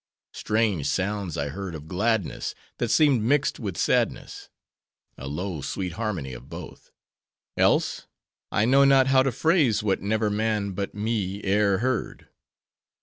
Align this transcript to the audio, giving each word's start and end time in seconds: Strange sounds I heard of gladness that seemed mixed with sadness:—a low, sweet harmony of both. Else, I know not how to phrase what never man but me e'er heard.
Strange 0.33 0.87
sounds 0.87 1.37
I 1.37 1.49
heard 1.49 1.75
of 1.75 1.87
gladness 1.87 2.55
that 2.79 2.89
seemed 2.89 3.21
mixed 3.21 3.59
with 3.59 3.77
sadness:—a 3.77 5.27
low, 5.27 5.61
sweet 5.61 5.91
harmony 5.91 6.33
of 6.33 6.49
both. 6.49 6.89
Else, 7.55 8.07
I 8.51 8.65
know 8.65 8.83
not 8.83 9.05
how 9.05 9.21
to 9.21 9.31
phrase 9.31 9.83
what 9.83 10.01
never 10.01 10.31
man 10.31 10.71
but 10.71 10.95
me 10.95 11.45
e'er 11.45 11.77
heard. 11.77 12.29